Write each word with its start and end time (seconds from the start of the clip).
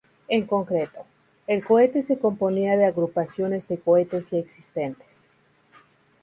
En 0.29 0.47
concreto, 0.47 1.05
el 1.45 1.63
cohete 1.63 2.01
se 2.01 2.17
componía 2.17 2.75
de 2.75 2.85
agrupaciones 2.85 3.67
de 3.67 3.77
cohetes 3.79 4.31
ya 4.31 4.37
existentes. 4.39 5.29